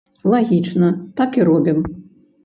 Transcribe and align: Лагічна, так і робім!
Лагічна, 0.29 0.87
так 1.19 1.37
і 1.37 1.43
робім! 1.49 1.85